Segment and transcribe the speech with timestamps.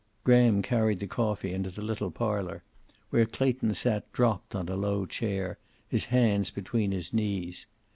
[0.23, 2.63] Graham carried the coffee into the little parlor,
[3.11, 7.67] where Clayton sat dropped on a low chair, his hands between his knees.